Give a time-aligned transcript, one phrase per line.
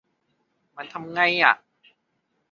[0.75, 1.53] มันทำไงอะ